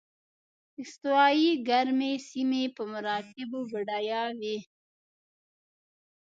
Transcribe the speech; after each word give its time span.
استوایي 0.81 1.51
ګرمې 1.69 2.13
سیمې 2.29 2.63
په 2.75 2.83
مراتبو 2.93 3.59
بډایه 3.71 4.23
وې. 4.39 4.57